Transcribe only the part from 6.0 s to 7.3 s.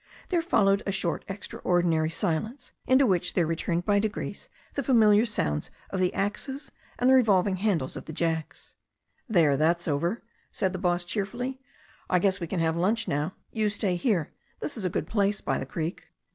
axes and the